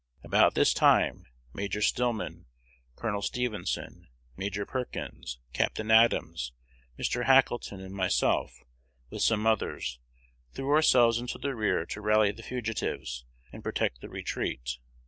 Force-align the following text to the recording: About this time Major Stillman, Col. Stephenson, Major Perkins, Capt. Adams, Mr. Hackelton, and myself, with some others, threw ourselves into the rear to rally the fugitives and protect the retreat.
About 0.23 0.55
this 0.55 0.73
time 0.73 1.27
Major 1.53 1.79
Stillman, 1.79 2.47
Col. 2.95 3.21
Stephenson, 3.21 4.07
Major 4.35 4.65
Perkins, 4.65 5.37
Capt. 5.53 5.79
Adams, 5.79 6.53
Mr. 6.97 7.25
Hackelton, 7.25 7.79
and 7.79 7.93
myself, 7.93 8.63
with 9.11 9.21
some 9.21 9.45
others, 9.45 9.99
threw 10.53 10.73
ourselves 10.73 11.19
into 11.19 11.37
the 11.37 11.53
rear 11.53 11.85
to 11.85 12.01
rally 12.01 12.31
the 12.31 12.41
fugitives 12.41 13.25
and 13.53 13.63
protect 13.63 14.01
the 14.01 14.09
retreat. 14.09 14.79